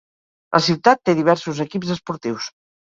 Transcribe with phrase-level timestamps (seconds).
[0.57, 2.53] La ciutat té diversos equips esportius.